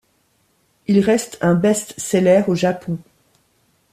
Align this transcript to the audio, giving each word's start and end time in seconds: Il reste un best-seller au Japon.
Il 0.87 0.99
reste 0.99 1.37
un 1.41 1.53
best-seller 1.53 2.45
au 2.47 2.55
Japon. 2.55 2.97